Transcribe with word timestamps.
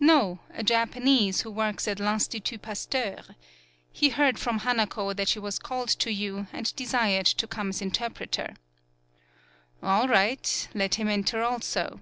"No, 0.00 0.38
a 0.54 0.62
Japanese 0.62 1.42
who 1.42 1.50
works 1.50 1.86
at 1.86 1.98
L'ln 2.00 2.18
stitut 2.18 2.62
Pasteur. 2.62 3.22
He 3.92 4.08
heard 4.08 4.38
from 4.38 4.60
Hanako 4.60 5.14
that 5.14 5.28
she 5.28 5.38
was 5.38 5.58
called 5.58 5.90
to 5.90 6.10
you, 6.10 6.46
and 6.50 6.74
desired 6.76 7.26
to 7.26 7.46
come 7.46 7.68
as 7.68 7.82
interpreter." 7.82 8.56
"All 9.82 10.08
right. 10.08 10.66
Let 10.74 10.94
him 10.94 11.08
enter 11.08 11.42
also." 11.42 12.00